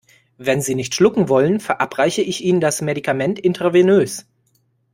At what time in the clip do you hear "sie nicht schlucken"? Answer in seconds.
0.63-1.29